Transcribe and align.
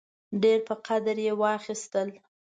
ډېر 0.43 0.59
په 0.67 0.75
قدر 0.87 1.17
یې 1.25 1.33
واخیستل. 1.41 2.07